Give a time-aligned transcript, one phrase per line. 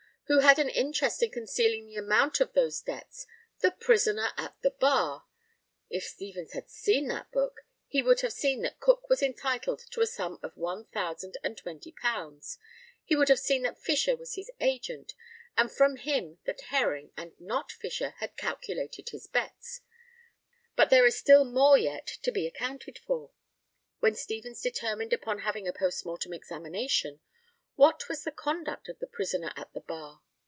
[0.27, 3.27] Who had an interest in concealing the amount of those debts?
[3.59, 5.25] The prisoner at the bar.
[5.89, 9.99] If Stevens had seen that book, he would have seen that Cook was entitled to
[9.99, 12.57] a sum of £1,020;
[13.03, 15.15] he would have seen that Fisher was his agent,
[15.57, 19.81] and from him that Herring, and not Fisher, had calculated his bets.
[20.77, 23.31] But there is still more yet to be accounted for.
[23.99, 27.19] When Stevens determined upon having a post mortem examination,
[27.75, 30.21] what was the conduct of the prisoner at the bar?